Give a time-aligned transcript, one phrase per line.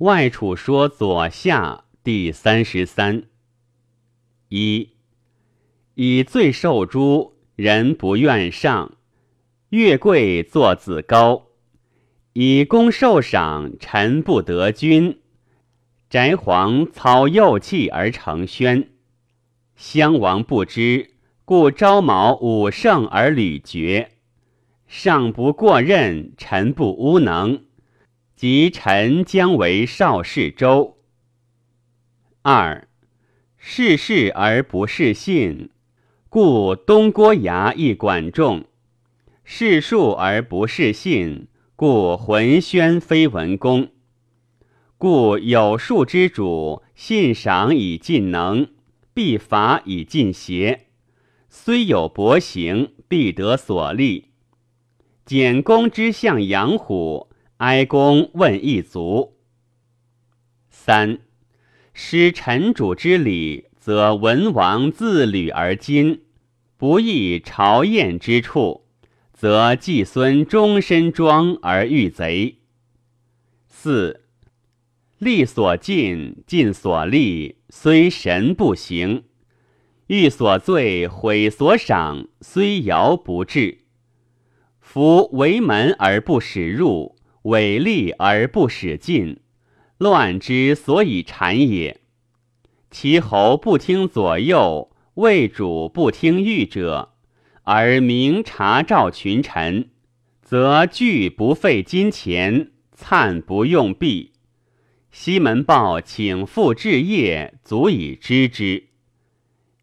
[0.00, 3.22] 外储说左下第三十三。
[4.50, 4.90] 一，
[5.94, 8.92] 以罪受诛，人不愿上。
[9.70, 11.46] 月贵作子高，
[12.34, 15.18] 以功受赏，臣不得君。
[16.10, 18.90] 翟皇操右气而成宣，
[19.76, 21.14] 襄王不知，
[21.46, 24.10] 故昭毛武圣而屡绝。
[24.86, 27.64] 上不过任，臣不污能。
[28.36, 30.98] 即臣将为少室周。
[32.42, 32.86] 二，
[33.56, 35.70] 事事而不事信，
[36.28, 38.64] 故东郭牙亦管仲；
[39.42, 43.88] 事数而不事信，故浑宣非文公。
[44.98, 48.68] 故有术之主，信赏以尽能，
[49.14, 50.88] 必罚以尽邪。
[51.48, 54.32] 虽有薄行，必得所利。
[55.24, 57.30] 简公之相养虎。
[57.58, 59.38] 哀公问一卒。
[60.68, 61.20] 三，
[61.94, 66.20] 失臣主之礼，则文王自履而今；
[66.76, 68.84] 不义朝宴之处，
[69.32, 72.58] 则季孙终身庄而遇贼。
[73.68, 74.24] 四，
[75.16, 79.22] 力所尽，尽所力，虽神不行；
[80.08, 83.86] 欲所罪，毁所赏，虽尧不至。
[84.78, 87.15] 夫为门而不使入。
[87.46, 89.38] 违利而不使进，
[89.98, 92.00] 乱之所以产也。
[92.90, 97.12] 其侯不听左右，魏主不听御者，
[97.62, 99.90] 而明察召群臣，
[100.42, 104.32] 则惧不费金钱，灿不用币。
[105.12, 108.88] 西门豹请父置业，足以知之。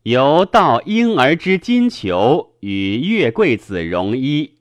[0.03, 4.55] 由道婴儿之金裘与月桂子戎衣，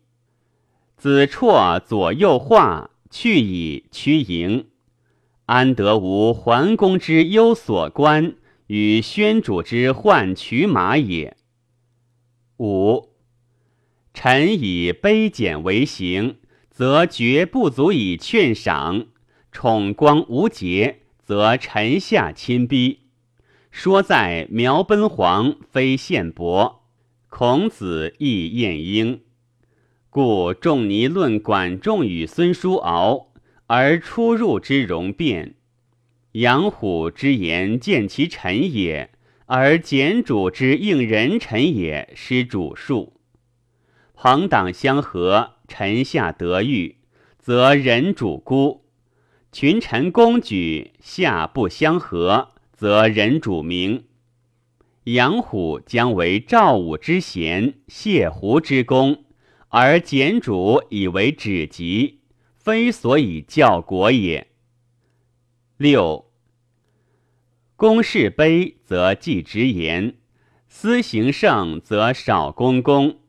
[0.97, 2.91] 子绰左右画。
[3.13, 4.69] 去以屈迎，
[5.45, 8.37] 安得无桓公之忧所观
[8.69, 11.37] 与宣主之患取马也？
[12.57, 13.11] 五，
[14.15, 16.39] 臣以卑简为行，
[16.71, 19.09] 则绝不足以劝赏；
[19.53, 23.01] 宠光无节，则臣下亲逼。
[23.71, 26.87] 说在苗奔黄，非献伯，
[27.29, 29.21] 孔子亦晏婴。
[30.15, 33.33] 故仲尼论管仲与孙叔敖，
[33.67, 35.55] 而出入之容变；
[36.33, 39.09] 杨虎之言见其臣也，
[39.47, 43.15] 而简主之应人臣也，失主数。
[44.15, 46.97] 朋党相合，臣下得遇，
[47.39, 48.83] 则人主孤；
[49.51, 54.05] 群臣公举，下不相合，则人主明。
[55.05, 59.25] 杨虎将为赵武之贤，谢胡之功。
[59.75, 62.21] 而简主以为止疾，
[62.59, 64.49] 非所以教国也。
[65.79, 66.31] 六，
[67.75, 70.17] 公事卑则记直言，
[70.69, 73.21] 私行胜则少公公。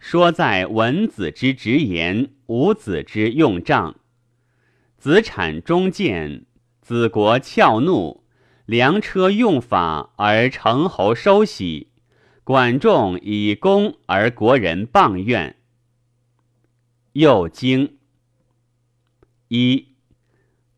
[0.00, 3.94] 说在文子之直言，武子之用杖。
[4.98, 6.46] 子产忠谏，
[6.80, 8.24] 子国俏怒，
[8.66, 11.92] 良车用法而成侯收喜。
[12.42, 15.58] 管仲以功而国人谤怨。
[17.12, 17.98] 又经
[19.48, 19.88] 一，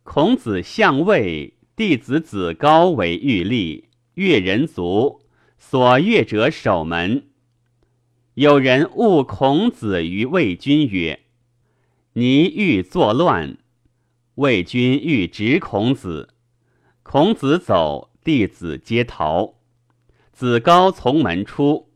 [0.03, 5.22] 孔子相位，弟子子高为玉立，越人族，
[5.56, 7.28] 所越者守门。
[8.34, 11.21] 有人误孔子于魏君曰
[12.15, 13.56] ：“尼欲作乱。”
[14.34, 16.34] 魏君欲执孔子，
[17.05, 19.55] 孔子走，弟子皆逃。
[20.33, 21.94] 子高从门出。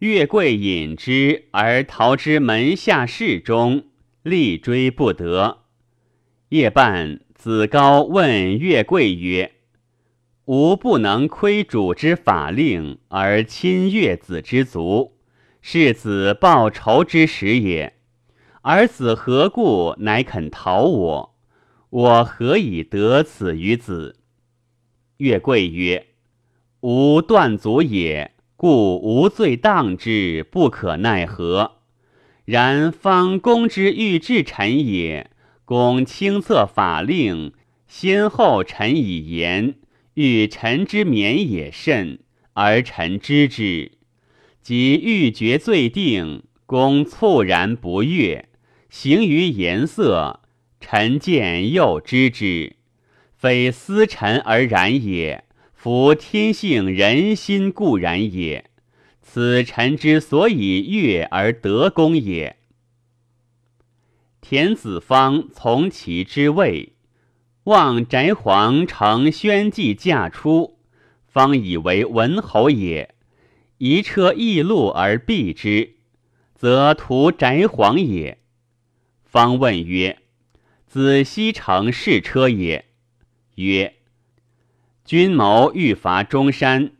[0.00, 3.86] 月贵引之而逃之门下室中，
[4.22, 5.64] 力追不得。
[6.50, 9.54] 夜半，子高问月贵曰
[10.46, 15.18] ：“吾不能窥主之法令而亲月子之族，
[15.60, 17.94] 是子报仇之时也。
[18.62, 21.34] 而子何故乃肯逃我？
[21.90, 24.14] 我何以得此于子？”
[25.18, 26.06] 月贵曰
[26.82, 31.76] ：“吾断足也。”故无罪当之，不可奈何。
[32.44, 35.30] 然方公之欲治臣也，
[35.64, 37.52] 公清策法令，
[37.86, 39.76] 先后臣以言，
[40.14, 42.18] 欲臣之免也甚，
[42.54, 43.92] 而臣知之。
[44.60, 48.48] 即欲决罪定，公猝然不悦，
[48.90, 50.40] 行于颜色，
[50.80, 52.74] 臣见又知之，
[53.36, 55.44] 非私臣而然也。
[55.80, 58.68] 夫天性人心固然也，
[59.22, 62.56] 此臣之所以悦而得功也。
[64.40, 66.94] 田子方从其之位，
[67.62, 70.80] 望翟皇乘宣祭驾出，
[71.28, 73.14] 方以为文侯也。
[73.76, 75.94] 移车易路而避之，
[76.56, 78.38] 则图翟皇也。
[79.22, 80.18] 方问曰
[80.88, 82.86] ：“子西乘是车也？”
[83.54, 83.94] 曰
[85.08, 86.92] ：“君谋欲伐中山，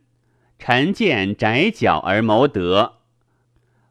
[0.58, 3.00] 臣见翟角而谋得。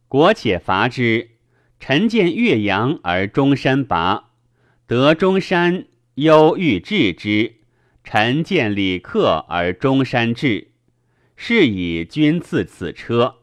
[0.07, 1.33] 国且伐之。
[1.79, 4.31] 臣见岳阳而中山拔，
[4.87, 5.85] 得中山，
[6.15, 7.57] 忧欲治之。
[8.03, 10.71] 臣见李克而中山治。”
[11.37, 13.35] 是以君赐此车。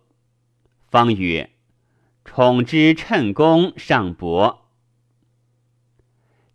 [0.91, 1.51] 方曰
[2.27, 4.67] ：“宠之趁功尚薄。”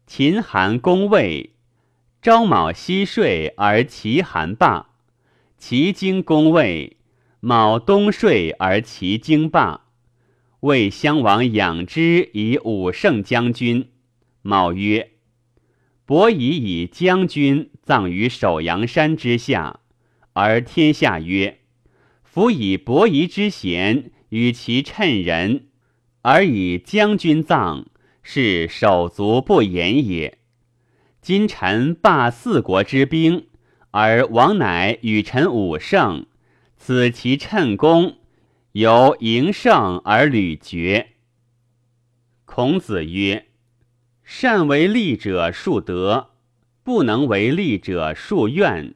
[0.06, 1.54] 秦韩公位，
[2.30, 4.92] 朝卯夕睡而其寒罢；
[5.58, 6.98] 齐经宫位，
[7.40, 9.88] 卯冬睡而其经罢。
[10.60, 13.90] 魏襄王养之以武圣将军。
[14.44, 15.14] 卯曰
[16.06, 19.80] ：“伯夷以将军葬于首阳山之下。”
[20.34, 21.62] 而天下曰
[22.22, 25.70] ：“夫以伯夷之贤，与其趁人，
[26.22, 27.88] 而以将军葬，
[28.22, 30.38] 是手足不言也。
[31.22, 33.48] 今臣罢四国之兵，
[33.92, 36.26] 而王乃与臣武胜，
[36.78, 38.18] 此其趁功，
[38.72, 41.10] 由迎胜而屡绝。”
[42.46, 43.48] 孔子曰
[44.24, 46.32] ：“善为利者数德，
[46.84, 48.96] 不能为利者数怨。”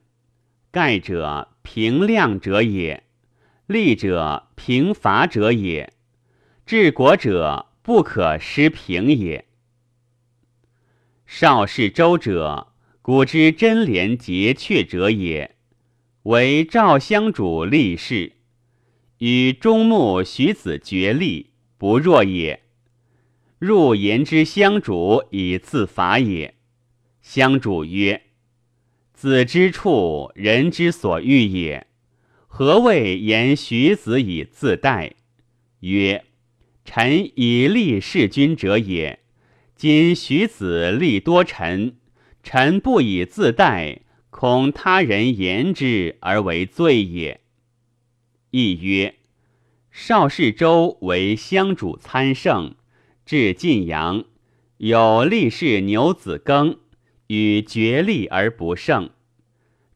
[0.72, 3.04] 盖者平量者也，
[3.68, 5.94] 利者平伐者也，
[6.66, 9.46] 治国者不可失平也。
[11.36, 12.68] 少氏周者，
[13.02, 15.56] 古之贞廉洁阙者也，
[16.22, 18.34] 为赵襄主立事，
[19.18, 21.50] 与中牧徐子决立，
[21.80, 22.62] 不若也。
[23.58, 26.54] 入言之襄主以自伐也。
[27.24, 28.22] 襄主曰。
[29.16, 31.88] 子之处，人之所欲也。
[32.46, 35.16] 何谓言徐子以自代？
[35.80, 36.26] 曰：
[36.86, 39.23] 臣以立事君者也。
[39.84, 41.98] 今徐子立多臣，
[42.42, 44.00] 臣不以自代，
[44.30, 47.42] 恐他人言之而为罪也。
[48.52, 49.16] 亦曰：
[49.92, 52.76] 少氏周为襄主参圣，
[53.26, 54.24] 至晋阳，
[54.78, 56.80] 有立士牛子耕。
[57.28, 59.10] 与决力而不胜。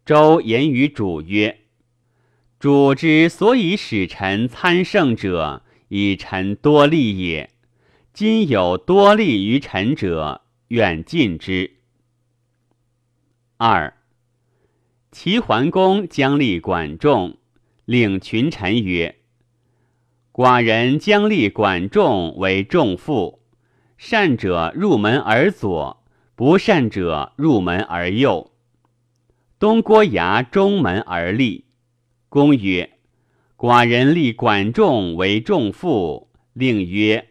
[0.05, 1.59] 周言于主曰
[2.59, 7.51] ：“主之所以使臣参圣者，以臣多利也。
[8.17, 11.77] 今有多利于臣者，愿尽之。”
[13.57, 13.95] 二，
[15.11, 17.37] 齐桓公将立管仲，
[17.85, 19.17] 令群臣曰
[20.33, 23.43] ：“寡人将立管仲为仲父，
[23.99, 26.03] 善者入门而左。”
[26.33, 28.51] 不善者入门而右，
[29.59, 31.65] 东郭牙中门而立。
[32.29, 32.97] 公曰
[33.55, 37.26] ：“寡人立管仲为仲父。”令曰：“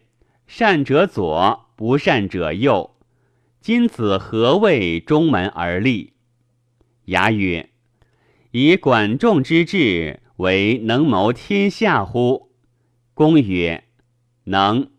[0.47, 2.95] 善者左，不善者右。
[3.61, 6.13] 今子何谓中门而立？”
[7.05, 7.69] 牙曰
[8.51, 12.51] ：“以管仲之志，为能谋天下乎？”
[13.13, 13.83] 公曰
[14.45, 14.89] ：“能。”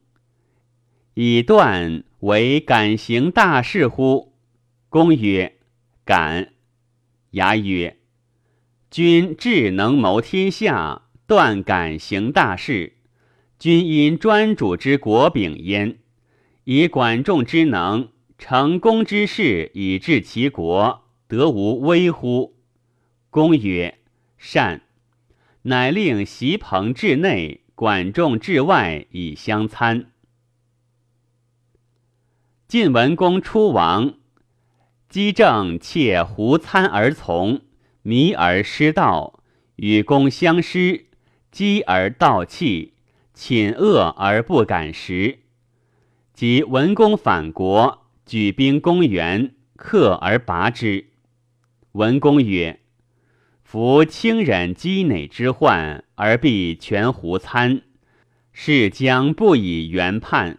[1.14, 2.04] 以断。
[2.20, 4.34] 为敢行大事乎？
[4.88, 5.60] 公曰：
[6.04, 6.52] 敢。
[7.30, 7.96] 牙曰：
[8.90, 12.97] 君智能谋天下，断敢行大事。
[13.58, 15.98] 君因专主之国柄焉，
[16.62, 22.54] 以管仲之能，成功之事以治其国，得无危乎？
[23.30, 23.98] 公曰：
[24.36, 24.82] 善。
[25.62, 30.12] 乃令席朋至内，管仲至外，以相参。
[32.68, 34.14] 晋文公出王，
[35.08, 37.62] 姬正窃胡参而从，
[38.02, 39.42] 迷而失道，
[39.76, 41.06] 与公相失，
[41.50, 42.94] 饥而盗弃，
[43.38, 45.38] 寝饿而不敢食。
[46.34, 51.10] 及文公反国，举兵攻援，克而拔之。
[51.92, 52.80] 文公曰
[53.62, 57.82] ：“夫轻忍积馁之患，而必全胡参，
[58.52, 60.58] 是将不以原叛。”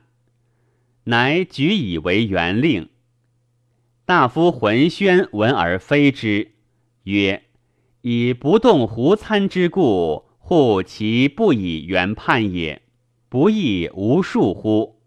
[1.04, 2.88] 乃举以为元令。
[4.06, 6.54] 大夫浑宣闻而非之，
[7.04, 7.44] 曰
[8.02, 12.82] ：“以不动胡参之故，护其不以原判也，
[13.30, 15.00] 不亦无数乎？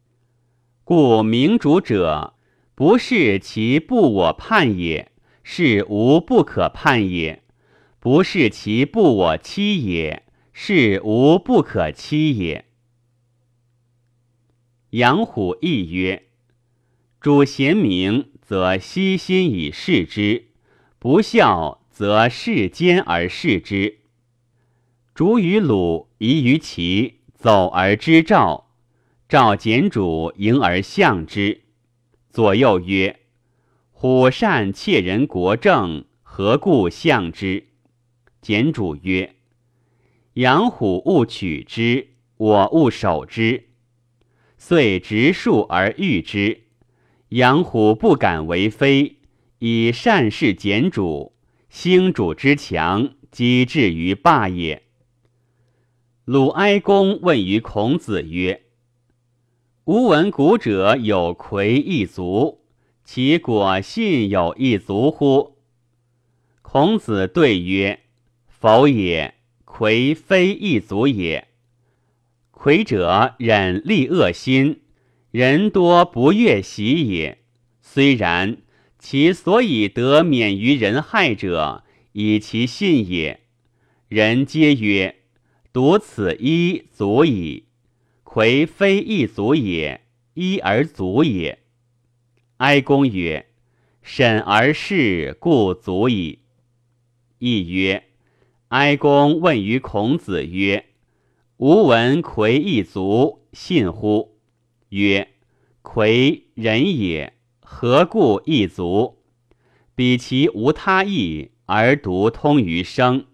[0.85, 2.35] 故明主者，
[2.77, 5.11] 不是其不我判也，
[5.43, 7.41] 是无不可判也；
[7.99, 10.23] 不是其不我欺也，
[10.53, 12.67] 是无不可欺也。”
[14.91, 16.29] 杨虎亦曰
[17.21, 20.45] ：“主贤明，则悉心以事之；
[21.01, 24.02] 不孝，则事奸而事之。
[25.15, 28.71] 主与鲁疑于齐，走而知赵。
[29.29, 31.65] 赵简主迎而相之。
[32.31, 33.21] 左右曰
[33.93, 37.67] ：“虎善窃人国政，何故相之？”
[38.41, 39.35] 简主曰
[40.35, 43.69] ：“养虎勿取之，我勿守之。”
[44.57, 46.63] 遂执树而御之。
[47.29, 49.19] 养虎不敢为非，
[49.59, 51.35] 以善事简主，
[51.69, 54.85] 兴主之强，积至于霸也。
[56.25, 58.63] 鲁哀公问于孔子曰
[59.87, 62.61] ：“吾闻古者有魁一族，
[63.03, 65.57] 其果信有一族乎？”
[66.63, 68.05] 孔子对曰
[68.47, 71.49] ：“否也，魁非一族也。
[72.53, 74.83] 魁者忍利恶心，
[75.33, 77.39] 人多不悦喜也。
[77.81, 78.59] 虽然，
[78.97, 83.41] 其所以得免于人害者，以其信也。
[84.07, 85.17] 人皆曰。”
[85.73, 87.65] 独此一足矣，
[88.25, 90.03] 魁非一足也，
[90.35, 91.61] 一而足也。
[92.59, 93.47] 哀公曰
[94.03, 96.41] ：“审而事，故足矣。”
[97.41, 98.05] 亦曰
[98.69, 100.85] ：“哀公问于孔子曰
[101.57, 104.37] ：‘吾闻魁一足，信乎？’
[104.91, 105.29] 曰
[105.81, 109.23] ：‘魁人也，何故一足？
[109.95, 113.25] 彼其无他意，而独通于生。’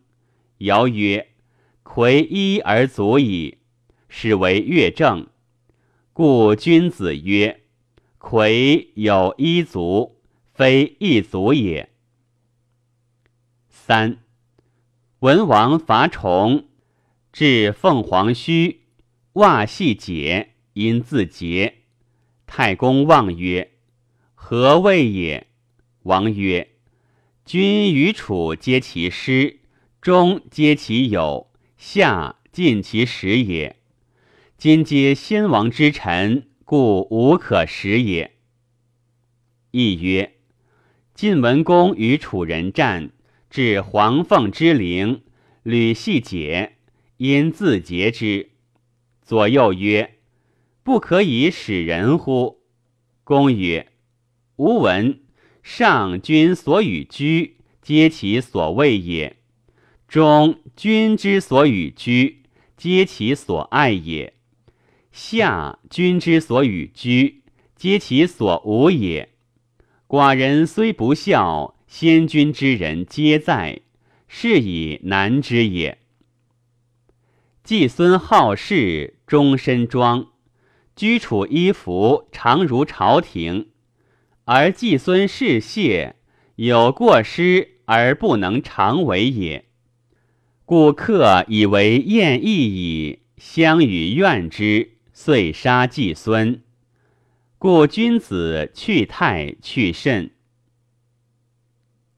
[0.58, 1.30] 尧曰。”
[1.98, 3.58] 魁一而足矣，
[4.08, 5.26] 是为乐正。
[6.12, 7.62] 故君子曰
[8.18, 10.20] ：“魁有一足，
[10.54, 11.90] 非一足也。”
[13.68, 14.18] 三，
[15.18, 16.68] 文王伐虫，
[17.32, 18.82] 至凤凰须，
[19.32, 21.78] 袜系解，因自结。
[22.46, 23.72] 太公望曰
[24.36, 25.48] ：“何谓也？”
[26.04, 26.74] 王曰
[27.44, 29.58] ：“君与楚皆其师，
[30.00, 31.46] 中皆其友。”
[31.80, 33.76] 夏尽其时也，
[34.56, 38.34] 今皆先王之臣，故无可食也。
[39.70, 40.34] 亦曰：
[41.14, 43.12] 晋文公与楚人战，
[43.48, 45.22] 至黄凤之陵，
[45.62, 46.78] 履系解，
[47.18, 48.50] 因自节之。
[49.22, 50.18] 左右曰：
[50.82, 52.64] 不可以使人乎？
[53.22, 53.92] 公曰：
[54.56, 55.20] 吾闻
[55.62, 59.37] 上君所与居，皆其所谓也。
[60.08, 62.44] 中君之所与居，
[62.78, 64.32] 皆其所爱也；
[65.12, 67.42] 下君之所与居，
[67.76, 69.28] 皆其所无也。
[70.06, 73.82] 寡人虽不孝，先君之人皆在，
[74.26, 75.98] 是以难之也。
[77.62, 80.28] 季孙好事，终身庄，
[80.96, 83.68] 居处衣服常如朝廷，
[84.46, 86.16] 而季孙事谢，
[86.56, 89.67] 有过失而不能常为也。
[90.68, 96.62] 故客以为厌义矣，相与怨之，遂杀季孙。
[97.56, 100.32] 故君子去泰去甚。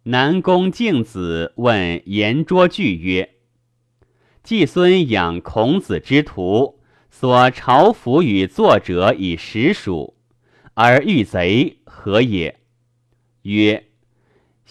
[0.02, 3.37] 南宫敬子问颜捉句曰
[4.42, 10.16] ：“季孙养孔子之徒，所朝服与作者以实属，
[10.75, 12.59] 而遇贼何也？”
[13.42, 13.89] 曰。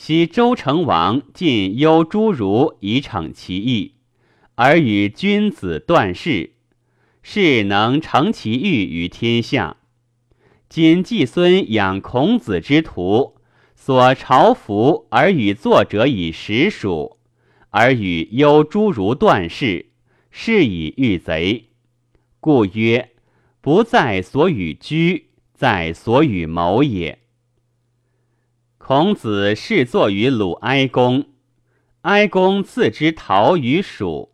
[0.02, 3.96] 昔周成王尽忧诸儒以逞其意，
[4.56, 6.54] 而与君子断事，
[7.22, 9.76] 是能成其欲于天下。
[10.70, 13.36] 今季孙养孔子之徒，
[13.76, 17.18] 所朝服而与作者以实属，
[17.70, 19.88] 而与忧诸儒断事，
[20.32, 21.72] 是以遇贼。
[22.40, 23.10] 故曰：
[23.60, 27.19] 不在所与居，在所与谋也。
[28.90, 31.26] 孔子侍坐于鲁哀公，
[32.02, 34.30] 哀公赐之桃与黍。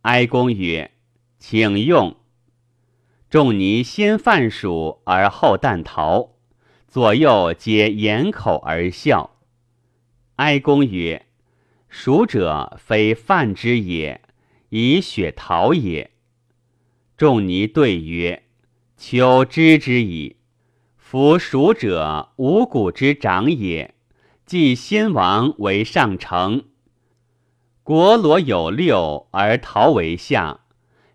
[0.00, 0.92] 哀公曰
[1.38, 2.16] ：“请用。”
[3.28, 6.30] 仲尼先饭黍而后啖桃，
[6.88, 9.36] 左右皆掩口而笑。
[10.36, 11.26] 哀公曰
[11.92, 14.22] ：“黍者，非饭之也，
[14.70, 16.10] 以雪桃也。”
[17.18, 18.44] 仲尼对曰
[18.96, 20.36] ：“秋知之矣。”
[21.10, 23.96] 夫蜀者，五谷之长也。
[24.46, 26.66] 即先王为上乘，
[27.82, 30.60] 国罗有六而陶为下。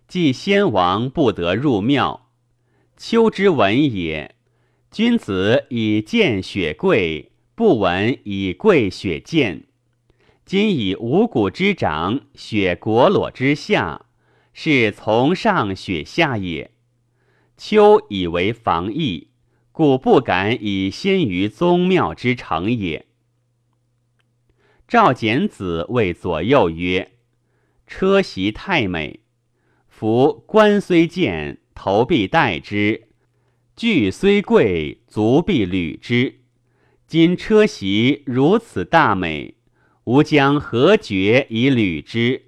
[0.06, 2.28] 即先王不得入庙。
[2.98, 4.34] 秋之文也。
[4.90, 9.64] 君子以见雪贵，不闻以贵雪见。
[10.44, 14.04] 今以五谷之长，雪国裸之下，
[14.52, 16.72] 是从上雪下也。
[17.56, 19.28] 秋以为防疫。
[19.76, 23.04] 故不敢以先于宗庙之成也。”
[24.88, 27.12] 赵简子谓左右曰
[27.86, 29.20] ：“车席太美，
[29.86, 33.02] 夫官虽贱，头必戴之；
[33.76, 36.40] 具虽贵，足必履之。
[37.06, 39.56] 今车席如此大美。”
[40.04, 42.46] 吾将何绝以履之？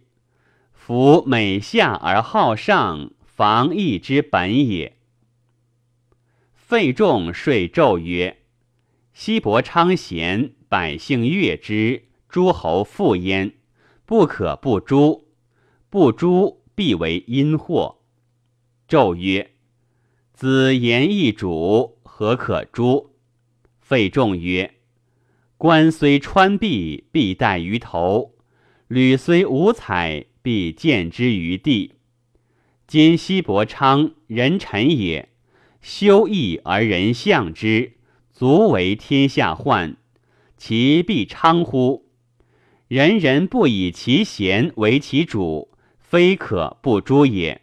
[0.73, 4.98] 夫美下而好上，防疫之本也。
[6.69, 8.43] 费仲说纣曰
[9.15, 13.55] ：“西伯昌贤，百姓悦之，诸侯附焉，
[14.05, 15.31] 不可不诛。
[15.89, 18.01] 不诛，必为阴祸。”
[18.87, 19.53] 纣曰
[20.35, 23.15] ：“子言一主，何可诛？”
[23.81, 24.75] 费仲曰。
[25.57, 28.35] 官虽穿璧，必戴于头；
[28.89, 31.95] 履虽五彩，必见之于地。
[32.87, 35.31] 今西伯昌，人臣也，
[35.81, 37.93] 修义而人相之，
[38.33, 39.97] 足为天下患。
[40.57, 42.07] 其必昌乎？
[42.89, 47.61] 人人不以其贤为其主，非可不诛也。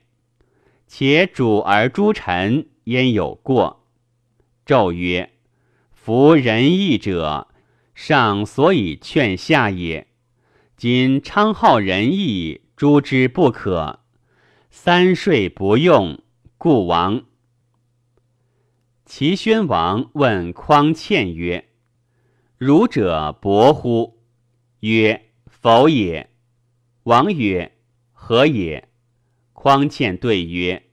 [0.88, 3.86] 且主而诛臣，焉有过？
[4.66, 5.32] 纣曰
[5.92, 7.48] ：“夫仁义者。”
[7.96, 10.08] 上所以劝下也。
[10.76, 14.02] 今昌好仁义，诛之不可。
[14.70, 16.20] 三税不用，
[16.58, 17.24] 故亡。
[19.06, 21.70] 齐宣王问匡倩曰
[22.58, 24.20] ：“儒者伯乎？”
[24.82, 26.32] 曰：“否也。”
[27.04, 27.78] 王曰
[28.12, 28.90] ：“何也？”
[29.54, 30.88] 匡倩对曰：“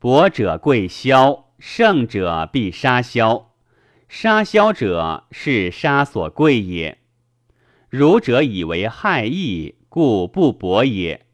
[0.00, 3.54] 伯者贵萧，胜者必杀萧。”
[4.08, 6.98] 杀枭者是杀所贵也，
[7.88, 11.26] 儒者以为害义，故不博也。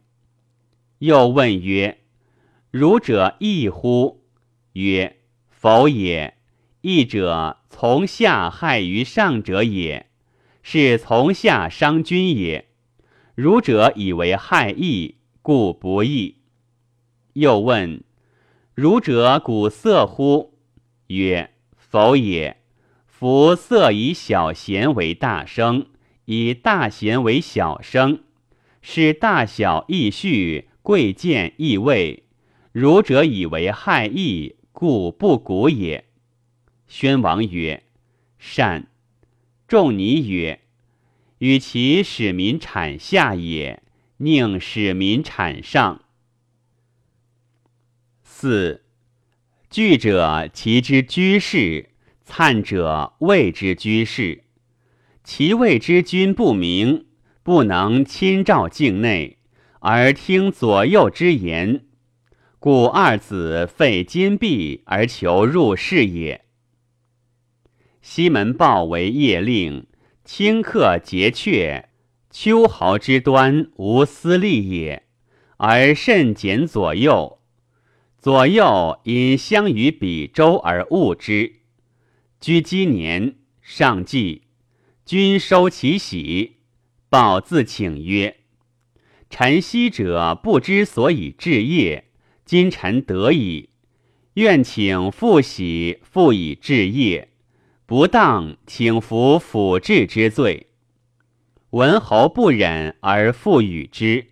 [0.98, 1.98] 又问曰：
[2.70, 4.26] 儒者义乎？
[4.72, 5.15] 曰：
[5.66, 6.34] 否也。
[6.82, 10.06] 义者从下害于上者也，
[10.62, 12.68] 是从下伤君也。
[13.34, 16.36] 儒者以为害义，故不义。
[17.32, 18.04] 又问：
[18.76, 20.54] 儒者鼓色乎？
[21.08, 22.58] 曰：否也。
[23.08, 25.86] 夫色以小贤为大声，
[26.26, 28.20] 以大贤为小声，
[28.80, 32.22] 是大小易序，贵贱易位。
[32.70, 36.04] 儒者以为害义，故不古也。
[36.86, 37.82] 宣王曰
[38.38, 38.88] ：“善。”
[39.66, 40.60] 仲尼曰
[41.40, 43.82] ：“与其使民产下也，
[44.18, 46.02] 宁使民产上。”
[48.22, 48.84] 四
[49.70, 51.88] 惧者，其之居士。
[52.22, 54.44] 灿者谓之居士，
[55.24, 57.06] 其谓之君不明，
[57.42, 59.38] 不能亲照境内，
[59.78, 61.85] 而听左右之言，
[62.58, 66.44] 故二子废金币而求入室也。
[68.00, 69.86] 西门豹为夜令，
[70.24, 71.88] 顷刻节却，
[72.30, 75.04] 秋毫之端无私利也，
[75.58, 77.38] 而甚简左右。
[78.18, 81.60] 左右因相与比周而恶之。
[82.40, 84.42] 居积年，上祭，
[85.04, 86.56] 君收其喜。
[87.08, 88.38] 报自请曰
[89.30, 92.10] ：“臣昔者不知所以治业，
[92.46, 93.68] 今臣得矣。
[94.34, 97.28] 愿请复喜，复以治业。
[97.84, 100.68] 不当，请服辅治之罪。”
[101.70, 104.28] 文侯不忍而复与之。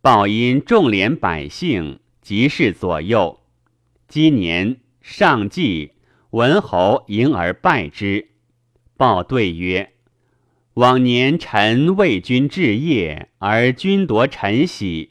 [0.00, 3.40] 报因众怜百姓，即是左右。
[4.06, 5.94] 今年上祭。
[6.30, 8.28] 文侯迎而拜之，
[8.96, 9.94] 报对曰
[10.74, 15.10] ：“往年臣为君治业，而君夺臣喜；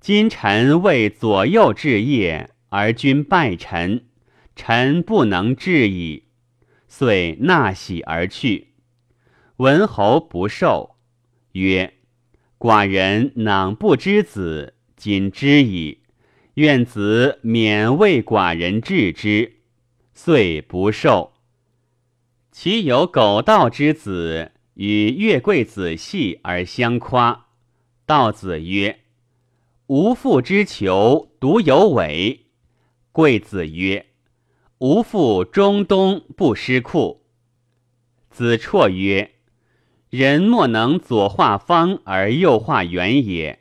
[0.00, 4.06] 今臣为左右治业，而君拜臣，
[4.54, 6.24] 臣不能治矣。”
[6.88, 8.68] 遂纳喜而去。
[9.56, 10.96] 文侯不受，
[11.52, 11.94] 曰
[12.58, 16.00] ：“寡人囊不知子，今知矣。
[16.54, 19.56] 愿子免为寡人治之。”
[20.14, 21.34] 遂不受。
[22.50, 27.46] 其有苟道之子与月桂子戏而相夸。
[28.06, 29.00] 道子曰
[29.88, 32.46] ：“无父之求，独有尾。”
[33.10, 34.06] 贵子曰
[34.78, 37.24] ：“无父中东不失库。”
[38.30, 39.32] 子绰曰
[40.10, 43.60] ：“人莫能左化方而右化圆也。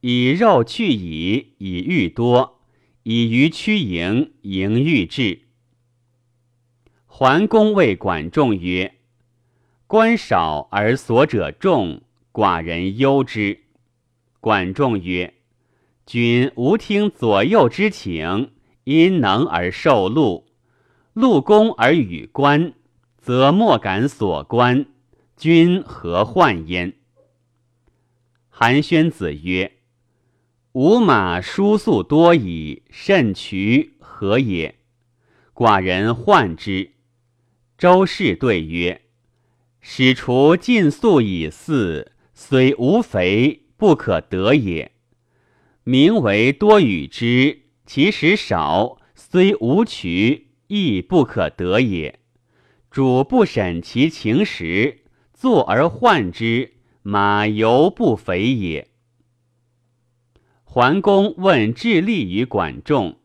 [0.00, 2.58] 以肉去矣，以欲多；
[3.04, 5.42] 以鱼趋盈，盈欲至。”
[7.06, 8.96] 桓公谓管仲曰
[9.86, 13.60] ：“官少而所者众，寡人忧之。”
[14.40, 15.32] 管仲曰
[16.06, 18.50] ：“君无听左右之请，
[18.84, 20.46] 因能而受禄。
[21.14, 22.74] 禄公而与官，
[23.16, 24.86] 则莫敢所观，
[25.36, 26.94] 君何患焉？”
[28.50, 29.78] 韩宣子曰
[30.72, 34.74] ：“吾马书粟多矣，甚渠何也？
[35.54, 36.92] 寡人患之。”
[37.78, 39.02] 周氏对曰
[39.80, 44.93] ：“使除尽粟以饲，虽无肥，不可得也。
[45.84, 52.18] 名为多与之，其实少，虽无取，亦不可得也。
[52.90, 58.88] 主不审其情时，坐而患之，马犹不肥也。”
[60.64, 63.18] 桓公问智利于管仲，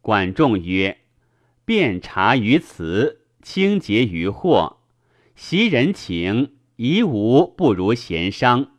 [0.00, 0.98] 管仲曰
[1.64, 4.78] ：“辩察于辞。”清洁于货，
[5.36, 8.70] 习人情，宜无不如贤商。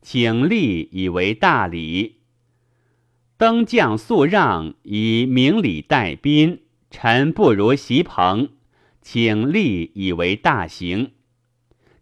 [0.00, 2.15] 请立以为大礼。
[3.38, 6.62] 登将肃让，以明礼待宾。
[6.90, 8.50] 臣不如席朋，
[9.02, 11.12] 请立以为大行。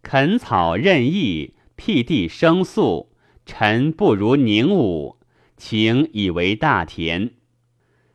[0.03, 3.11] 垦草任意，辟地生粟。
[3.45, 5.17] 臣不如宁武，
[5.57, 7.33] 请以为大田。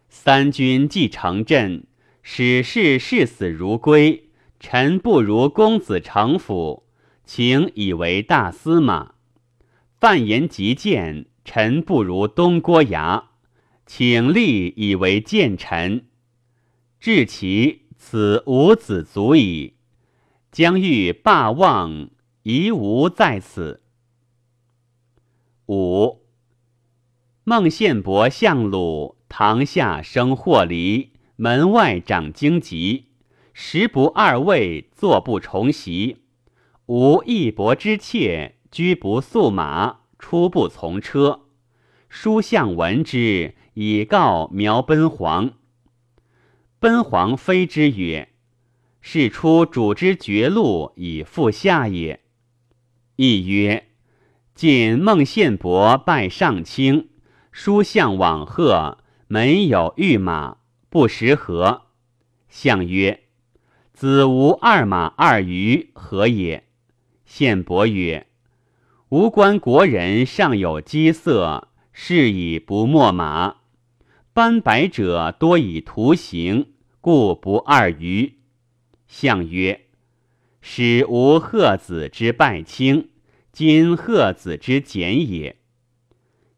[0.07, 1.85] 三军既成阵。
[2.21, 4.29] 使士视死如归，
[4.59, 6.83] 臣不如公子成府，
[7.25, 9.13] 请以为大司马。
[9.99, 13.31] 犯言极谏，臣不如东郭牙，
[13.87, 16.05] 请立以为谏臣。
[16.99, 19.73] 至其此五子足矣，
[20.51, 22.11] 将欲霸望，
[22.43, 23.81] 宜无在此。
[25.65, 26.21] 五
[27.43, 31.13] 孟宪伯相鲁，堂下生霍黎。
[31.35, 33.05] 门外长荆棘，
[33.53, 36.17] 食不二味，坐不重席。
[36.85, 41.47] 无义伯之妾，居不宿马，初不从车。
[42.09, 45.53] 书相闻之，以告苗奔黄。
[46.79, 48.29] 奔黄非之曰
[49.01, 52.19] ：“是出主之绝路，以复下也。”
[53.17, 53.87] 亦曰
[54.53, 57.09] ：“晋孟宪伯拜上卿，
[57.51, 60.57] 书相往贺，门有御马。”
[60.89, 61.83] 不识何？
[62.47, 63.25] 相曰
[63.93, 66.63] ：“子无二马二鱼，何也？”
[67.25, 68.25] 献伯曰
[69.09, 73.55] ：“吾观国人尚有饥色，是以不没马。
[74.33, 78.35] 斑白者多以图形，故不二鱼。”
[79.09, 79.87] 相曰
[80.61, 83.09] ：“使无贺子之拜卿，
[83.51, 85.55] 今贺子之简也。”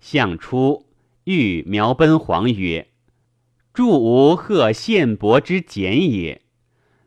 [0.02, 0.88] 相出，
[1.24, 2.90] 欲苗奔黄曰。
[3.74, 6.42] 祝吾贺献伯之简也。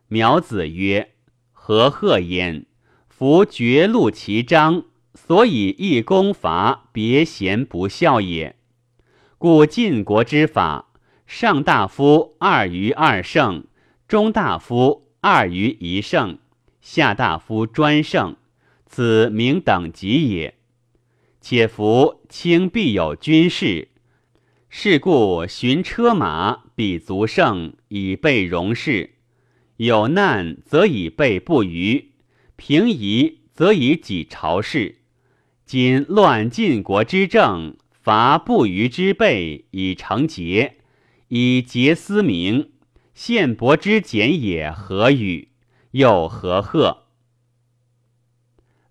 [0.09, 1.11] 苗子曰
[1.53, 2.65] ：“何贺焉？
[3.07, 8.57] 夫绝路其章，所以一公伐别贤不孝也。
[9.39, 10.93] 故晋国之法，
[11.27, 13.65] 上大夫二于二圣，
[14.07, 16.39] 中大夫二于一圣，
[16.81, 18.37] 下大夫专圣，
[18.87, 20.55] 此名等级也。
[21.41, 23.89] 且夫卿必有军事。”
[24.77, 29.11] 是故寻车马比足胜，以备戎事；
[29.77, 32.11] 有难则以备不虞，
[32.57, 35.03] 平夷则以己朝事。
[35.77, 40.77] 今乱晋国之政，伐不虞之备，以成节，
[41.27, 42.71] 以节思明。
[43.13, 45.49] 献伯之简也，何与？
[45.91, 47.07] 又何贺？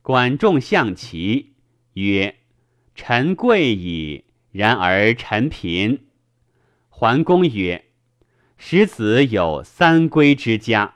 [0.02, 1.54] 管仲向齐
[1.94, 2.36] 曰
[2.94, 6.08] ：“臣贵矣。”然而臣贫。
[6.90, 7.86] 桓公曰
[8.60, 10.96] ：“使子有三归之家。”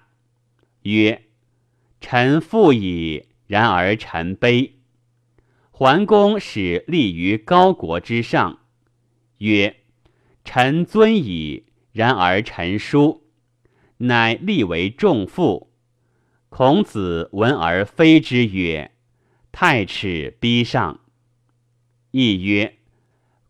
[0.84, 1.23] 曰
[2.02, 4.71] ：“臣富矣。”然而臣卑。
[5.80, 8.62] 桓公使立于高国之上。
[9.38, 9.76] 曰
[10.44, 13.28] ：“臣尊矣。”然而臣疏。
[13.98, 15.72] 乃立为仲父。
[16.50, 18.90] 孔子闻而非之曰
[19.54, 21.02] ：“太耻逼上。”
[22.10, 22.80] 亦曰。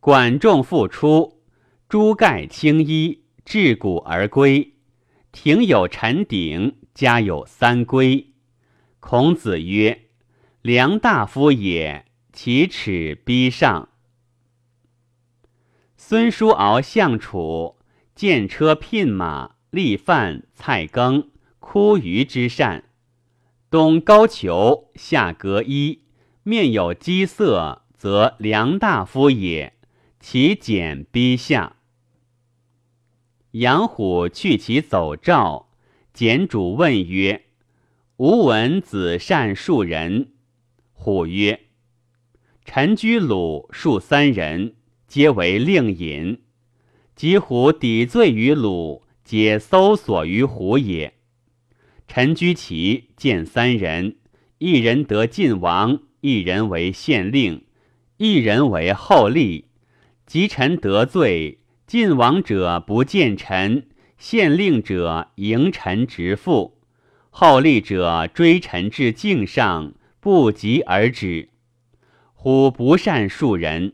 [0.02, 1.42] 管仲复出，
[1.88, 4.74] 诸盖青衣，至古而归。
[5.32, 8.34] 庭有陈鼎，家有三归。
[9.00, 10.10] 孔子曰
[10.62, 12.04] ：“良大夫也，
[12.40, 13.90] 其耻逼上。”
[15.98, 17.78] 孙叔敖相楚，
[18.14, 22.84] 见车聘马，立饭菜羹，枯鱼之善。
[23.72, 26.04] 冬高裘，夏革衣，
[26.44, 29.74] 面有饥色，则良大夫也。
[30.20, 31.78] 其简逼下，
[33.54, 35.70] 杨虎去其走赵，
[36.14, 37.46] 简主问曰
[38.18, 40.34] ：“吾闻子善数人。”
[40.94, 41.62] 虎曰
[42.70, 44.76] ：“臣居鲁数三人，
[45.08, 46.42] 皆为令尹。
[47.16, 51.14] 及虎抵罪于鲁，皆搜索于胡也。
[52.10, 54.18] 陈居齐见三人，
[54.58, 57.64] 一人得晋王，一人为县令，
[58.18, 59.64] 一人为后吏。
[60.26, 66.78] 及臣得罪，晋王者不见臣，县令者迎臣直父，
[67.30, 71.50] 后吏者追臣至境上，不及而止。
[72.40, 73.94] 虎不善数人，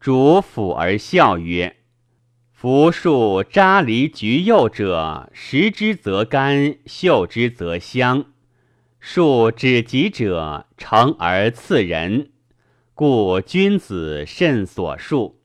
[0.00, 1.76] 主抚而笑曰
[2.50, 8.24] ：“夫树扎离橘柚者，食之则甘，嗅之则香。
[8.98, 12.30] 树止疾者，成而刺人。”
[12.94, 15.42] 故君子慎所述。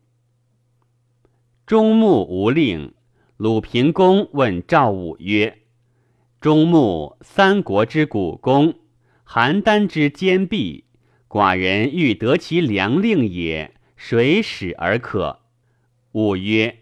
[1.65, 2.93] 中牧无令，
[3.35, 5.59] 鲁平公问赵武曰
[6.39, 8.75] ：“中牧，三国之古公，
[9.27, 10.85] 邯郸之坚壁，
[11.31, 15.39] 寡人欲得其良令也，谁使而可？”
[16.11, 16.79] 武曰：“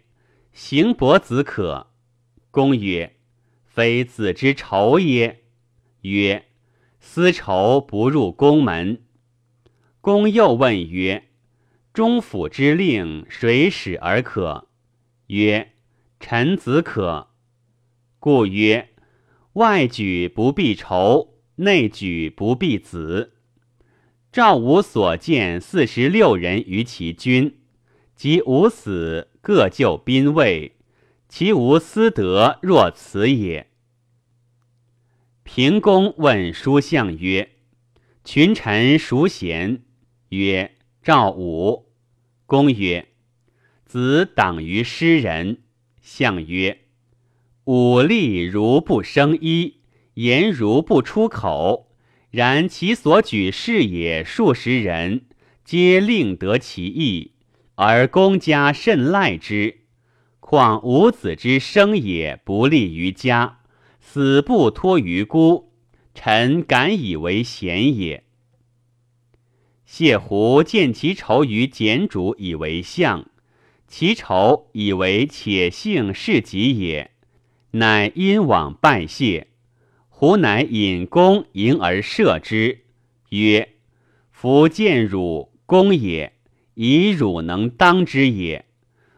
[0.52, 1.92] 行伯子可。”
[2.50, 3.18] 公曰
[3.64, 5.44] ：“非子之仇也？”
[6.02, 6.48] 曰
[7.00, 9.04] ：“私仇不入宫门。”
[10.02, 11.26] 公又问曰
[11.94, 14.68] ：“中府之令，谁使而可？”
[15.28, 15.74] 曰
[16.20, 17.28] ：“臣子可。”
[18.18, 18.90] 故曰
[19.54, 23.36] ：“外举不避仇，内举不避子。”
[24.32, 27.58] 赵武所见四十六人于其军，
[28.15, 30.76] 及吾死，各就宾位，
[31.28, 33.72] 其无私德若此也。
[35.42, 37.50] 平公问书相曰
[38.24, 39.82] ：“群臣孰贤？”
[40.30, 41.92] 曰：赵武。
[42.46, 43.08] 公曰：
[43.84, 45.63] 子党于诗人。
[46.02, 46.82] 相曰：
[47.63, 49.80] 武力如不生衣，
[50.13, 51.88] 言如不出口。
[52.32, 55.26] 然其所举事也数十人，
[55.65, 57.32] 皆令得其意，
[57.76, 59.80] 而公家甚赖之。
[60.39, 63.60] 况吾子之生也不利于家，
[64.00, 65.72] 死不托于孤，
[66.15, 68.24] 臣敢以为贤也。
[69.86, 73.26] 谢胡见其仇于简主，以为相；
[73.88, 77.12] 其仇以为且幸是己也，
[77.72, 79.49] 乃因往拜谢。
[80.20, 82.80] 胡乃引弓迎而射之，
[83.30, 83.76] 曰
[84.30, 86.34] ：“夫见汝弓也，
[86.74, 88.66] 以汝能当之也。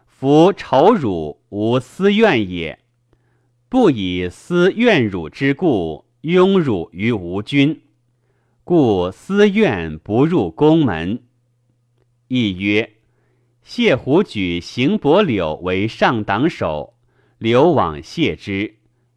[0.06, 2.78] 夫仇汝无私怨也，
[3.68, 7.82] 不以私怨汝之故，拥汝于吾君。”
[8.64, 11.24] 故私怨不入宫门。
[12.28, 12.98] 亦曰：
[13.64, 16.94] 谢胡举邢伯柳为上党首，
[17.40, 18.76] 刘往谢之，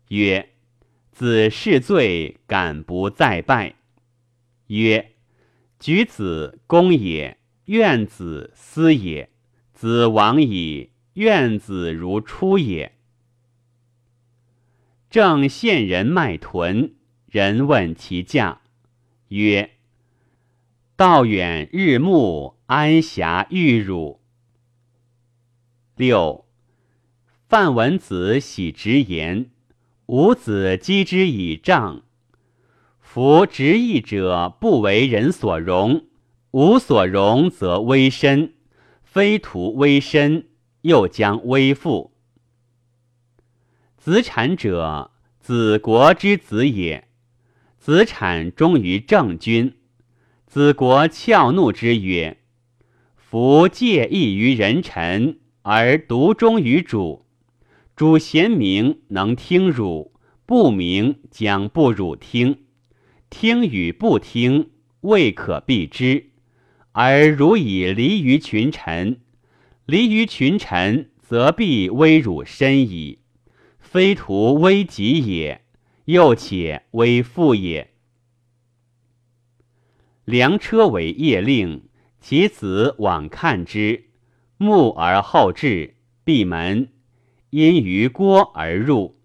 [0.09, 0.49] 曰
[1.14, 3.77] ：“子是罪，敢不再拜？”
[4.66, 5.12] 曰
[5.79, 9.31] ：“举子公也，怨子私也。
[9.72, 12.96] 子亡矣，怨子如初也。”
[15.09, 16.94] 正献人卖豚，
[17.27, 18.62] 人问其价。
[19.29, 19.70] 曰：
[20.96, 24.20] 道远日暮，安暇欲汝。
[25.96, 26.44] 六
[27.48, 29.50] 范文子喜直言，
[30.06, 32.02] 吾子击之以杖。
[33.00, 36.04] 夫执义者，不为人所容；
[36.50, 38.52] 吾所容，则危身。
[39.02, 40.48] 非徒危身，
[40.82, 42.12] 又将危负。
[43.96, 47.08] 子产者，子国之子也。
[47.78, 49.76] 子产忠于正君，
[50.46, 52.38] 子国翘怒之曰
[53.16, 57.23] ：“夫介意于人臣，而独忠于主。
[57.96, 60.12] 主贤明，能听汝；
[60.46, 62.64] 不明，将不汝听。
[63.30, 64.70] 听与不听，
[65.02, 66.30] 未可避之。
[66.92, 69.20] 而汝以离于群臣，
[69.87, 73.20] 离于群臣，则必危汝身矣。
[73.78, 75.61] 非徒危己也。”
[76.07, 77.94] 又且危父也。
[80.26, 81.88] 良车为夜令，
[82.20, 84.11] 其子往看之，
[84.59, 86.90] 目而后至，闭门，
[87.54, 89.20] 因于郭而入。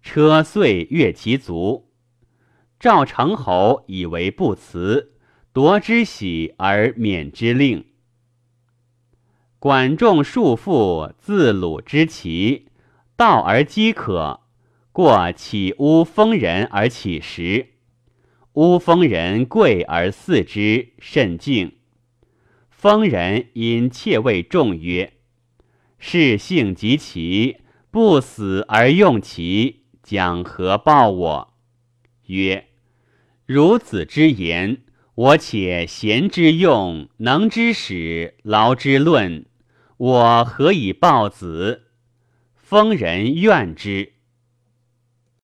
[0.00, 1.90] 车遂越其足。
[2.78, 5.12] 赵成侯以为不辞，
[5.52, 7.84] 夺之喜而免之令。
[9.58, 12.68] 管仲束缚自鲁之齐，
[13.14, 14.40] 道而饥渴。
[14.90, 17.74] 过起乌封人而起食，
[18.54, 21.72] 乌封人贵而祀之甚敬。
[22.70, 25.12] 封人因窃谓众曰
[26.00, 27.58] ：“是性及其，
[27.92, 31.54] 不死而用其，将何报我？”
[32.26, 32.66] 曰
[33.46, 34.78] ：“孺子之言，
[35.14, 39.44] 我且贤之用，能之使，劳之论，
[39.98, 41.82] 我何以报子？”
[42.56, 44.14] 封人怨之。